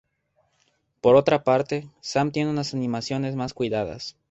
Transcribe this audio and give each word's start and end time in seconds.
Por 0.99 1.15
otra 1.15 1.43
parte, 1.43 1.87
Sam 1.99 2.31
tiene 2.31 2.49
unas 2.49 2.73
animaciones 2.73 3.35
más 3.35 3.53
cuidadas. 3.53 4.17